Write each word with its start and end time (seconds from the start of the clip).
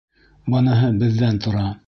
—Быныһы 0.53 0.89
беҙҙән 1.05 1.39
тора. 1.47 1.69